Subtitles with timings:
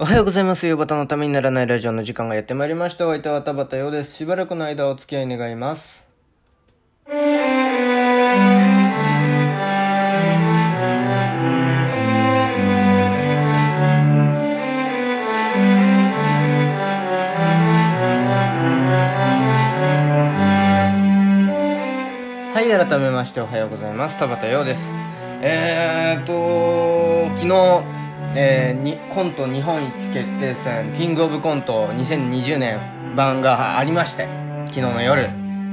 [0.00, 0.64] おはようございます。
[0.64, 3.08] 夕方のためにならないラジオの時間がやってまいりました。
[3.08, 4.14] お相手は田畑ようです。
[4.14, 6.06] しばらくの間お付き合い願います。
[22.54, 24.16] はい、改めましておはようございます。
[24.16, 24.94] 田畑ようです。
[25.42, 27.97] えーっと、昨日、
[28.34, 32.78] えー、にコント日本一決定戦、キングオブコント2020年
[33.16, 34.28] 版がありまして、
[34.66, 35.26] 昨日の夜、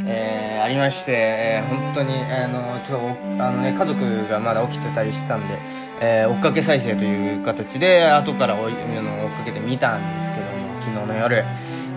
[0.08, 5.60] えー、ありまして、えー本当に、あの、ちょっと、あのね、家族がまだ起きてたりしてたんで、
[6.02, 11.46] えー追っかけ再生という形で、後から追い追っかけて見たんですけども、昨日の夜。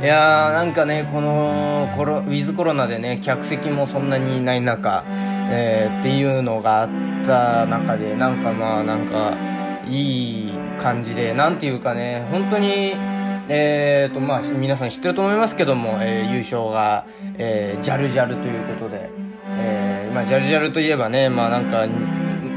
[0.02, 6.88] いやー、なんかね、このコロ、ウィズコロナでね、客席もそんなにいない中、えーっていうのがあっ
[7.24, 9.57] た中で、なんかまあ、なんか、
[9.88, 12.94] いい感じで、なんていうかね、本当に、
[13.48, 17.06] えーと、まあ、皆さん知ってると思いますけども、えー優勝が、
[17.38, 19.10] えージャルジャルということで、
[19.46, 21.86] えーまあ、ジャルジャルといえばね、まあなんか、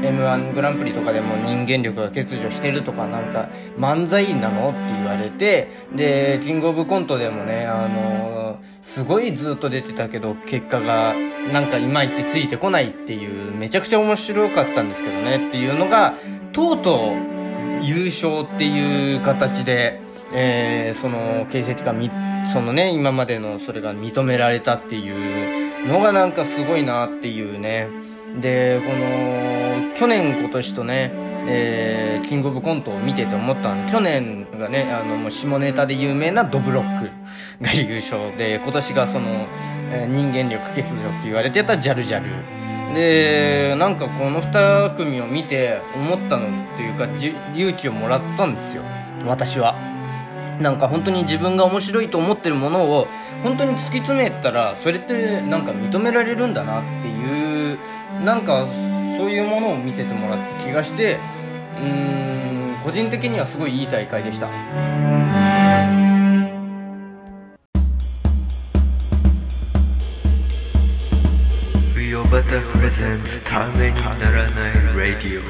[0.02, 11.14] M1 グランプリとかでも人間力が欠如してるとかなんか漫才なのって言われてでキングオブコントでもねあのすごいずっと出てたけど結果が
[11.52, 16.14] なんかいまいちついてこないっていうめちゃくちゃ面白かったんですけどねっていうのが
[16.52, 20.00] とうとう優勝っていう形で、
[20.32, 22.10] えーその形跡がみ
[22.52, 27.88] そのね今までのそれが認められたっていうのがなんかすごいなっていうね。
[28.40, 31.12] でこの去年今年とね、
[31.46, 33.90] えーキングオブコントを見てて思ったの。
[33.90, 37.10] 去年がねあのもう下ネタで有名なドブロック
[37.64, 39.46] が優勝で今年がその、
[39.90, 42.26] えー人間力欠如って言われてたジャルジャル。
[42.94, 47.06] でなんかこの2組を見て思ったのっていうか
[47.54, 48.82] 勇気をもらったんですよ。
[49.26, 49.76] 私は。
[50.60, 53.08] なんか本当に自分が面白いと思ってるものを
[53.42, 57.78] 本当に突き詰めたらそれってなんか認められるんだなっていう
[58.24, 58.66] なんか
[59.16, 61.18] そういうものを見せてもらった気がして
[61.76, 65.21] うーん個人的にはすごいいい大会でした。
[72.32, 75.42] バタプレゼンツためにならないラディオ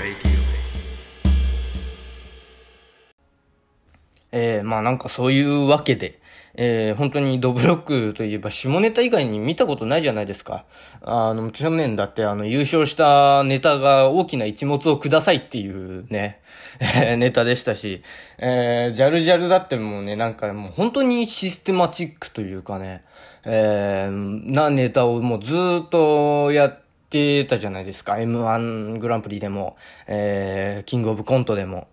[4.32, 6.19] えー、まあなんかそういうわけで、
[6.54, 10.65] えー、本当にドブロックといえば下ネタ以外に見たことないじゃないですか。
[11.03, 16.41] あの、去年だってあの優勝したネタが大きな一物をくださいっていうね、
[17.16, 18.03] ネタでしたし、
[18.38, 23.04] えー、ジャルジャルだってもうね、なんかもう本当にシステマチックというかね、
[23.44, 25.54] えー、なネタをもうず
[25.84, 26.80] っとやっ
[27.10, 28.14] てたじゃないですか。
[28.14, 29.76] M1 グランプリでも、
[30.06, 31.88] えー、キングオブコントでも。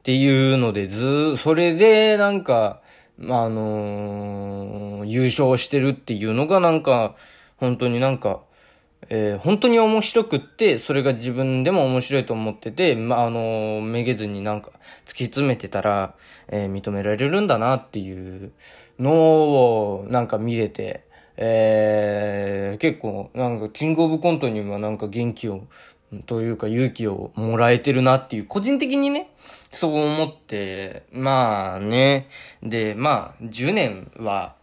[0.00, 2.80] っていうので、ず、それで、なんか、
[3.22, 7.16] あのー優勝してるっていうのがなんか、
[7.56, 8.40] 本当になんか、
[9.10, 14.70] えー本当に面白くって、それが自分でも面白いと思ってて、まあ、あのーめげずになんか
[15.04, 16.14] 突き詰めてたら、
[16.48, 18.52] えー認められるんだなっていう
[19.00, 21.04] のをなんか見れて、
[21.36, 25.64] えー結構なんかキングオブコントにはなんか元気を、
[26.26, 29.30] というか勇気をもらえてるなっていう、個人的にね、
[29.72, 32.28] そう思って、まあね、
[32.62, 34.54] で、まあ、10年は、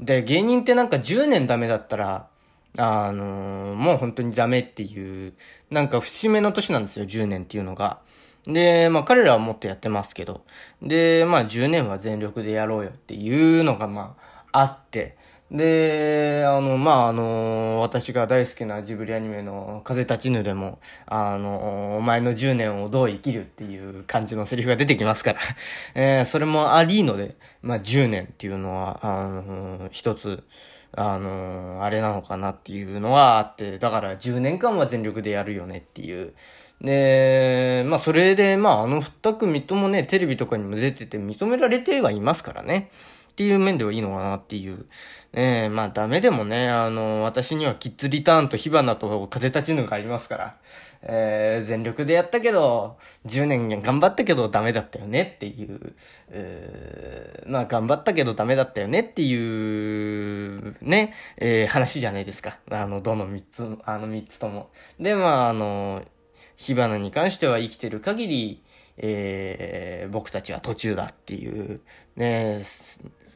[0.00, 2.28] で、芸人ってなんか10年ダメだったら、
[2.76, 5.34] あのーもう本当にダメっていう、
[5.70, 8.00] なんか節目の年なんですよ、10年っていうのが。
[8.46, 10.44] で、まあ彼らはもっとやってますけど。
[10.82, 14.16] で、まあ10年は全力でやろうよっていうのがま
[14.52, 15.16] ああって。
[15.50, 25.40] で、あの、まああの私が大好きなジブリアニメの風立ちぬでも、あのお前の10年をどう生きるっていう感じのセリフが出てきますから。
[25.94, 30.44] えーそれもありので、まあ10年っていうのは、あの一つ、
[30.92, 36.34] あのあれなのかなっていうのはあって、だから10年間は全力でやるよねっていう。
[36.80, 42.90] で、まあそれで、まああの二組ともね、テレビとかにも出てて認められてはいますからね。
[43.38, 44.86] っていう面ではいいのかなっていう。
[45.32, 50.56] ええまあダメでもね、あの、私にはキッズリターンと火花と風立ちぬがありますから、
[51.02, 55.94] えー、全力でやったけど、10年頑張ったけどダメだったよねっていう、
[56.30, 62.58] えーまあ頑張ったけどダメだったよねっていう、ね、えー話じゃないですか。
[62.72, 64.70] あの、どの三つ、あの三つとも。
[64.98, 66.02] で、まああの、
[66.56, 68.64] 火花に関しては生きてる限り、
[68.96, 71.82] えー僕たちは途中だっていう、
[72.16, 72.64] ね、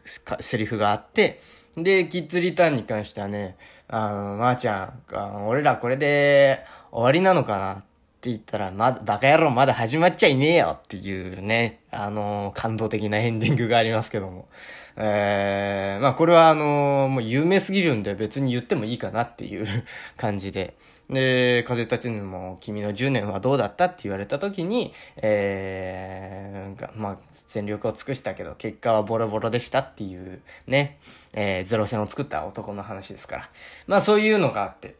[0.04, 1.40] セリフがあって、
[1.76, 3.56] で、キッズリターンに関してはね、
[3.88, 7.76] あの、まー、ちゃん、俺らこれで終わりなのかなっ
[8.20, 14.48] て言ったら、まだ、バカ野郎まだ始まっちゃいねえよっていうね、あの、感動的なエンディングがありますけども。
[14.96, 19.66] えー、まあこれはあの、もう有名すぎるんで別に言ってもいいかなっていう
[20.16, 20.74] 感じで。
[21.12, 27.18] で、風立ちぬも君の10年はどうだったって言われた時に、えー、まあ
[27.48, 30.98] 全力を尽くしたけど、結果はボロボロでしたっていうね、
[31.34, 33.50] えー、ゼロ戦を作った男の話ですから。
[33.86, 34.96] まあそういうのがあって。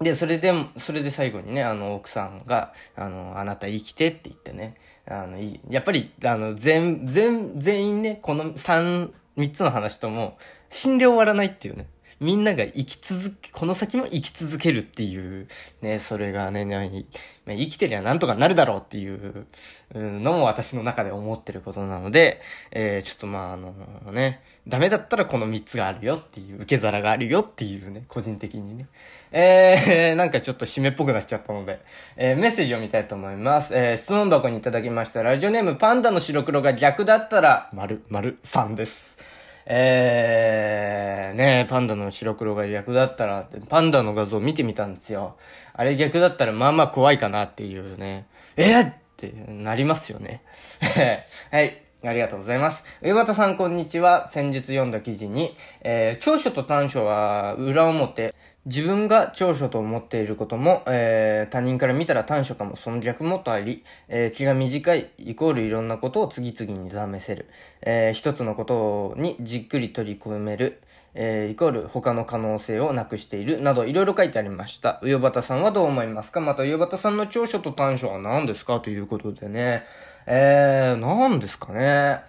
[0.00, 4.76] で、それで、それで最後にね、あの、奥さんが、あの、あなた生きてって言ってね、
[5.06, 5.36] あの、
[5.68, 10.38] やっぱり、あの、全、全、全員ね、この3、3つの話とも、
[10.70, 11.86] 死んで終わらないっていうね。
[12.20, 15.48] みんなが生き続け、この先も生き続けるっていう、
[15.80, 17.06] ね、それがね、ね
[17.46, 19.46] 生きてりゃなんとかなるだろうっていう
[19.94, 23.72] のも私の中で思ってることなので、えー、ちょっとまああの
[24.12, 28.86] ね、ダメだったらこの3つがあるよっていう、受け皿があるよっていうね、個人的にね。
[29.32, 31.80] えー、 なんかちょっと締めっぽくなっちゃったので、
[32.16, 33.74] えー、メッセージを見たいと思います。
[33.74, 35.22] えー、質問箱にいただきました。
[35.22, 39.19] ラジオネームパンダの白黒が逆だったら、丸、丸3です。
[39.66, 45.36] えー、ねパンダの白黒が逆だったら、パンダの画像見てみたんですよ。
[45.74, 48.26] あれ逆だったらまあまあ怖いかなっていうね。
[48.56, 50.42] えー、ってなりますよね。
[51.50, 51.82] はい。
[52.02, 52.82] ありがとうございます。
[53.02, 54.28] 上又さんこんにちは。
[54.28, 58.34] 先日読んだ記事に、えー、長所と短所は裏表、
[58.66, 67.48] 自分が長所と思っていることも、えー、他人から見たら短所かも、その逆もとあり、えー、気が短い、イコールいろんなことを次々に試せる、
[67.80, 70.82] えー、一つのことにじっくり取り組める、
[71.14, 75.00] えー、イコール他の可能性をなくしている、などいろいろ書いてありました。
[75.02, 76.40] 上端さんはどう思いますか？
[76.40, 78.80] また上端さんの長所と短所は何ですか？
[78.80, 79.84] ということでね、
[80.26, 82.20] えー、何ですかね？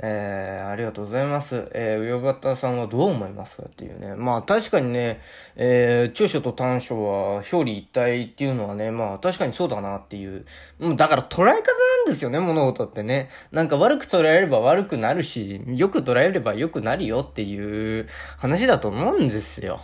[0.00, 1.68] えー、ありがとうございます。
[1.72, 4.14] えー、上方さんはどう思いますかっていうね。
[4.14, 5.20] まあ確かにね、
[5.56, 10.46] えー、長所と短所は表裏一体っていうのはね、まあ確かにそうだなっていう。
[10.78, 11.54] もう、だから捉え方な
[12.02, 13.30] んですよね、物事ってね。
[13.50, 18.08] なんか悪く捉えれば悪くなるし、よく捉えれば良くなるよっていう
[18.38, 19.80] 話だと思うんですよ。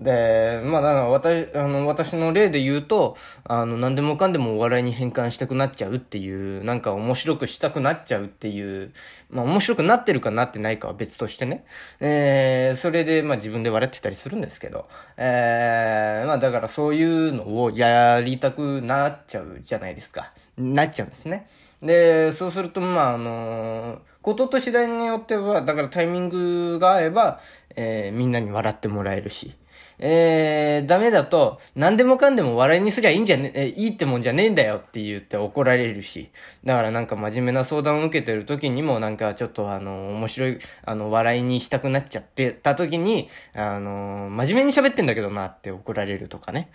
[0.00, 8.92] で、まあ、だから私、あの、私の例で言うと、あの、何でもかんでもお笑いに変換したくなっちゃうっていう、なんか面白くしたくなっちゃうっていう、
[9.28, 11.66] まあ、面白くなってるかなってないかは別としてね。
[12.00, 14.88] えー、それで、まあ、自分で笑ってたりするんですけど、
[15.18, 20.32] えー、まあ、だからそういうのをやりたくなっちゃうじゃないですか。
[20.56, 21.46] なっちゃうんですね。
[21.82, 27.40] で、そうすると、まあ、あのー、ことと次第によっては、だからタイミングが合えば、
[27.76, 29.54] えー、みんなに笑ってもらえるし、
[30.02, 36.30] えー、ダメだと、何でもかんでも笑いにすりゃいいんじゃね、えいいってもんじゃねえんだよって言って怒られるし。
[36.64, 46.70] だからなんか真面目な相談を受けてる時にもなんかちょっとあの、面白い、あの、笑いにしたくなっちゃってた時に、あの、真面目に喋ってんだけどなって怒られるとかね。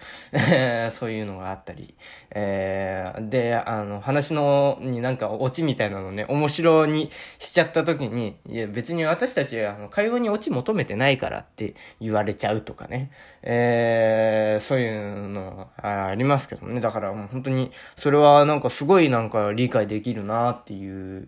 [0.92, 1.96] そういうのがあったり。
[2.32, 13.12] えー、で、あの、話の、になんかオチみたいなのね、面白にしちゃった時に、いや別に私たちはあの会話にオチ求めてないからって言われちゃうとかね。
[13.44, 16.82] えー、そういうのありますけどね。
[16.82, 21.28] だからもう本当に、それはなんかすごいなんか理解できるなっていう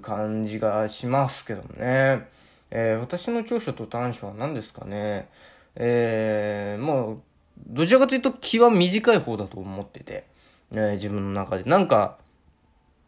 [0.00, 2.26] 感じがしますけどね。
[2.70, 5.28] えー、私の長所と短所は何ですかね。
[5.76, 7.16] えー、まあ、
[7.68, 10.26] どちらかというと気は短い方だと思ってて、
[10.72, 11.64] えー、自分の中で。
[11.64, 12.18] なんか、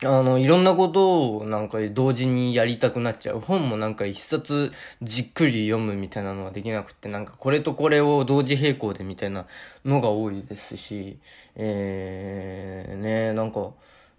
[0.03, 3.41] あの、いろんなことをなんか同時にやりたくなっちゃう。
[3.41, 4.73] 本もなんか一冊
[5.03, 9.47] じっくり読むみたいなのはできなくて、なんかこれとこれを同時並行でみたいな
[9.85, 11.19] のが多いですし、
[11.55, 13.73] えー、ね、なんか、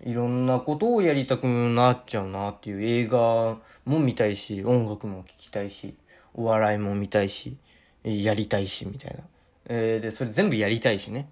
[0.06, 5.96] いろんなことをやりたくなっちゃうなっていう映画も見たいし、音楽も聴きたいし、
[6.36, 7.58] お笑いも見たいし、
[8.04, 9.24] やりたいし、みたいな。
[9.66, 11.28] えー、で、それ全部やりたいしね。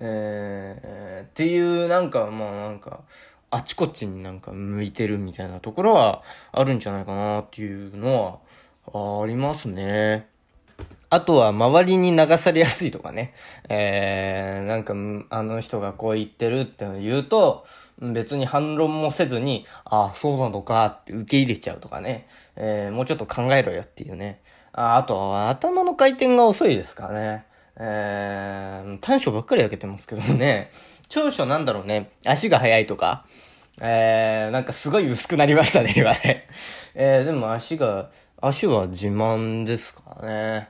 [0.00, 3.00] えー、っていう、なんか、まあなんか、
[3.50, 6.22] あちこちになんか向いてるみたいなところは
[6.52, 8.40] あるんじゃないかなっていうの
[8.86, 10.28] はありますね。
[11.08, 13.32] あとは周りに流されやすいとかね。
[13.68, 14.94] えー、なんか
[15.30, 17.64] あの人がこう言ってるって言うと、
[18.00, 22.26] 別に反論もせずに、ああ、そうなのかって受け入れちゃうとかね。
[22.56, 24.40] えー、もうちょっと考えろよっていうね。
[24.72, 27.46] ああとは頭の回転が遅いですかね。
[27.78, 30.70] えー、短所ばっかり開けてますけどね。
[31.08, 32.10] 長所なんだろうね。
[32.24, 33.24] 足が速いとか。
[33.80, 36.48] えー、なんかすごい薄くなりましたね、今ね。
[36.94, 40.68] えー、でも足が、足は自慢ですかね。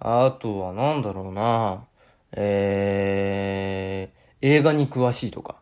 [0.00, 1.84] あとはなんだろうな。
[2.32, 5.56] えー、映画に詳しいとか、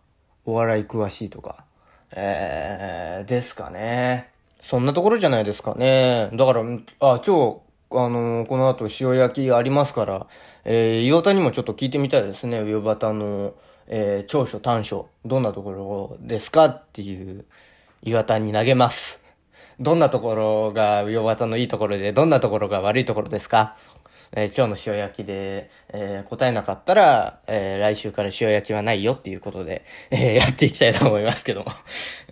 [0.44, 1.64] お笑い詳しいとか、
[2.12, 4.30] えー、ですかね。
[4.60, 6.28] そんなところじゃないですかね。
[6.32, 6.60] だから、
[7.00, 7.60] あ、今日、
[7.92, 10.26] あのー、この後塩焼きありますから、
[10.64, 12.60] えー、岩田にもちょっと聞いてみたいですね。
[12.60, 13.54] 上端の、
[13.86, 17.44] えー、長所短所、どんなところですかっていう
[18.02, 19.22] 岩田に投げます。
[19.78, 23.76] どんなところが岩田のいいところで、どんなところが悪いところですか？
[24.32, 31.66] えー今日の塩焼きで、えー答えなかったら、えー来週から塩焼きはないよっていうことで、えーやっていきたいと思いますけども。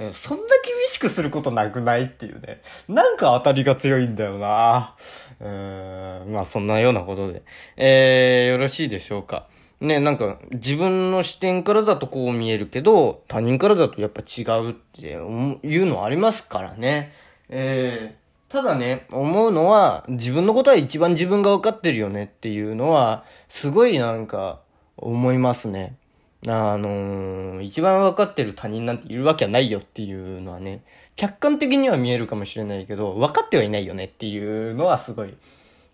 [0.01, 2.63] うんそんな厳しくすることなくないっていうね。
[2.89, 4.97] なんか当たりが強いんだよな。
[5.45, 7.43] うーん、まあそんなようなことで。
[7.77, 9.47] えー、よろしいでしょうか。
[9.81, 17.13] ね、なんか自分の視点からだとこう見えるけど、他人からだとやっぱ違うっていうのありますからね。
[17.49, 18.25] えー
[18.55, 24.61] ただね、思うのは、自分のことは一番自分が分かってるよねっていうのは、すごいなんか、
[24.97, 25.97] 思いますね。
[26.47, 30.85] あのー一番分かってる他人なんているわけはないよっていうのはね、
[31.17, 35.35] 客観的には見えるかもしれないけど、分かってはいないよねっていうのはすごい、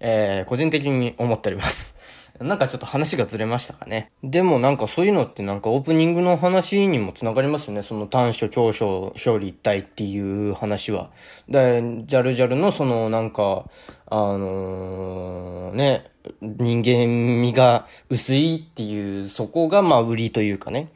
[0.00, 1.96] えー個人的に思っております。
[2.40, 4.10] なんかちょっと話がずれましたかね。
[4.24, 7.82] でもなんかそういうのってなんかオープニングの話にもつながりますよね。
[7.82, 11.10] その短所、長所、表裏一体っていう話は。
[11.50, 13.66] で、ジャルジャルのそのなんか、
[14.06, 16.06] あのーね、
[16.40, 20.88] 人間味が薄いっていう、そこがまあ売りというかね。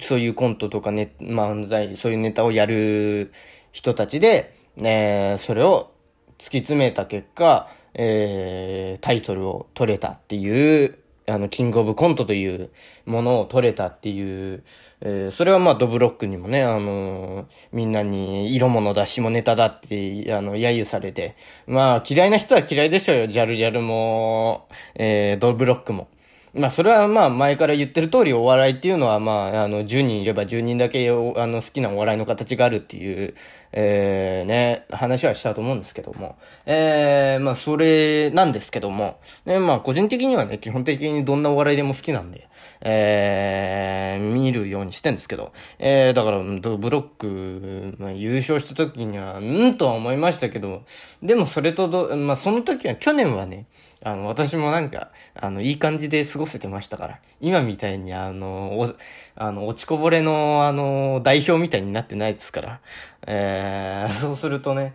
[0.00, 3.32] そういうコントとかね、漫才、そういうネタをやる
[3.72, 5.92] 人たちで、ね、それを
[6.38, 10.98] 突き詰めた結果、えー、タイトルを取れたっていう、
[11.28, 12.70] あの、キングオブコントという
[13.06, 14.64] ものを取れたっていう、
[15.00, 21.36] えーそれはまあドブロックにもね、あのーみんなに色物だ、下ネタだって、あの、揶揄されて、
[21.66, 26.08] まあ嫌いな人は嫌いでしょうよ、ジャルジャルも、えー、ドブロックも。
[26.54, 33.34] まあ、それはまあ、前から言ってる通り、お笑いっていうのは、まあ、あの、10人いれば10人だけ、あの、好きなお笑いの形があるっていう、
[33.72, 36.36] えー、ね、話はしたと思うんですけども。
[36.66, 39.18] えー、まあ、それなんですけども。
[39.46, 42.46] ね、まあ、個人的にはね、基本的にどんなお笑いでも好きなんで、
[42.82, 45.52] えー、見るようにしてんですけど。
[45.78, 46.38] えー、だから、
[46.76, 50.82] ブロック、まあ、優勝した時には、うんとは思いましたけど、
[51.22, 53.64] でもそれと、まあ、その時は、去年はね、
[54.04, 58.94] あの、私もなんか、あの、いい感じで過ごせてましたから、今みたいに、あの、お、
[59.36, 62.80] あの、落ちこぼれの、あの、代表みたいになってないですから、
[63.26, 64.94] えー、そうするとね、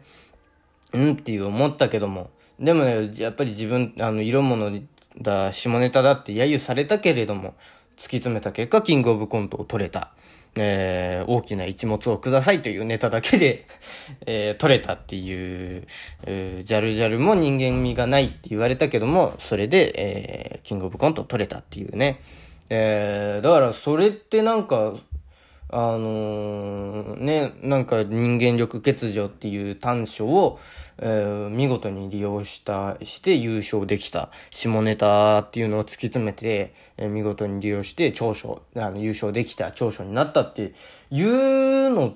[0.94, 4.82] うんっていう思ったけども、でもね、やっぱり自分、あの、色物
[5.22, 7.56] だ、下ネタだって揶揄されたけれども、
[7.98, 10.12] 突き詰めた結果、キングオブコントを取れた。
[10.60, 13.68] えー、大きな一物をくださいというネタだけで、
[14.26, 15.86] えー、取れたっていう、
[16.24, 22.20] えー、ジャルジャルも人間味がないって言われたけども、それで、えー、キングオブコント取れたっていうね。
[22.70, 24.94] えー、だからそれってなんか、
[25.70, 30.60] あのーね、なんか人間力欠如っていう短所を、
[31.00, 34.30] えー見事に利用した、して優勝できた。
[34.50, 40.74] 下ネタっていうのを突き詰めて、えー見事に利用して長所、あの優勝できた長所になったって
[41.12, 42.16] いうの、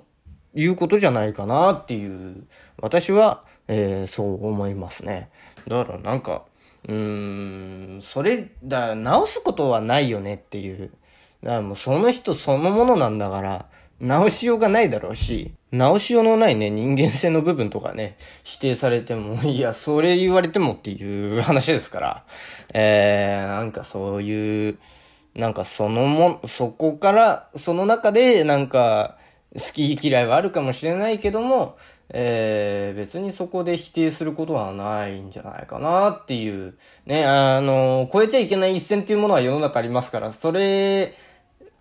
[0.53, 2.45] いうことじゃないかなっていう、
[2.81, 5.29] 私は、えーそう思いますね。
[5.67, 6.45] だからなんか、
[6.87, 10.91] うーん、それだ、直すことはないよねっていう。
[11.43, 13.65] だからもうその人そのものなんだから、
[13.99, 22.23] 直しようがないだろうし、直しようのないね、人間性の部分とかね、否定されても、いや、それ言われてもっていう話ですから、
[22.73, 24.77] えー、なんかそういう、
[25.35, 29.17] なんかそのも、そこから、その中で、なんか、
[29.53, 31.77] 好き嫌いはあるかもしれないけども、
[32.09, 41.15] えー、別にそこで否定することはないんじゃないかなっていう、ね、あの、超えちゃいけない一線っていうものは世の中ありますから、それ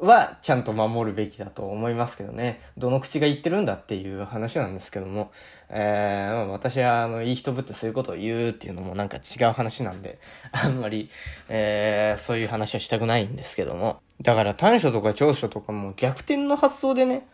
[0.00, 2.60] はちゃんと守るべきだと思いますけどね。
[2.78, 5.30] どの口が言ってるんだっていう話なんですけども、
[5.68, 10.18] えー、私はあの、いい人ぶってそういうことを言うっていうのもなんか違う話なんで、
[10.52, 11.10] あんまり、
[11.48, 14.00] えー、そういう話はしたくないんですけども。
[14.22, 17.26] だから短所とか長所とかも逆転の発想でね、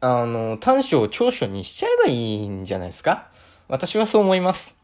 [0.00, 3.28] あの、短所を長所にしちゃえばいいんじゃないですか
[3.68, 4.76] 私はそう思います。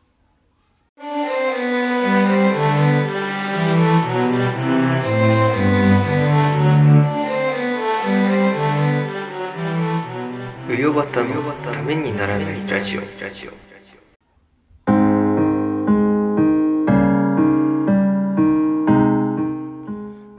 [10.79, 13.68] うよばたのためにならないラジオ。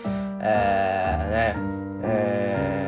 [0.42, 2.86] えー、ね、えー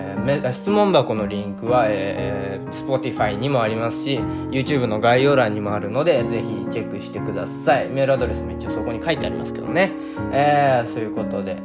[0.51, 4.19] 質問箱のリンクは、えー、Spotify にもありますし
[4.51, 7.87] YouTube の概要欄にもあるのでぜひチェックしてください。
[7.87, 9.93] メールアドレスめっちゃそこに書いてありますけどね。
[10.33, 11.61] えー、そういうことで、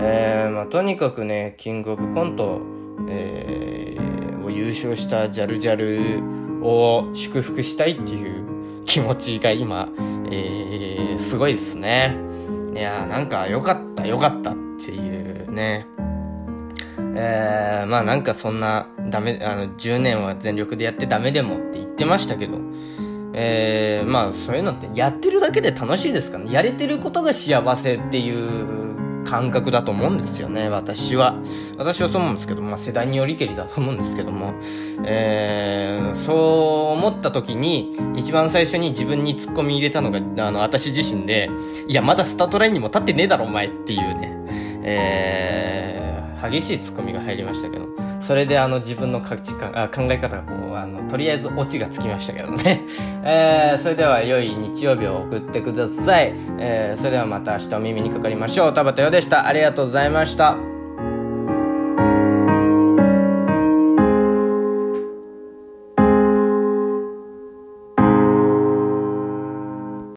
[0.00, 2.62] えーまあ、とにかくねキングオブコント、
[3.08, 6.22] えー、を優勝したジャルジャル
[6.66, 9.90] を祝福したいっていう気持ちが今、
[10.30, 12.16] えー、すごいですね。
[12.72, 15.86] いやーなんか良かった良かったっていうね。
[17.20, 22.58] えー、まあなんかそんなダメあの10年は全力でやってダメでもって言ってましたけど。
[23.40, 26.50] えー、まあそういうのってやってるだけで楽しいですかね。
[26.50, 30.68] やれてることが幸せっていう感覚だと思うんですよね。
[30.68, 31.36] 私は。
[31.76, 34.54] 私はそう思うんですけど、まあ、世代によりけりだと思うんですけども、
[35.04, 36.32] えー、そ
[36.94, 41.50] う思った時に一番最初に自分にツッコミ入れたのがあの私自身で
[41.86, 44.34] いやまだスタートラインにも立ってねえだろお前っていうね。
[44.82, 45.77] えー、
[46.40, 47.86] 激しいツッコミが入りましたけど、
[48.20, 52.82] それであの自分の価値観あ考え方がこう、あの、とりあえずオチがつきましたけどね。
[53.24, 56.34] えー、それでは良い日曜日を送ってください。
[56.58, 58.74] えー、それではまた明日お耳にかかりましょう。
[58.74, 59.46] 田畑よでした。
[59.46, 60.67] ありがとうございました。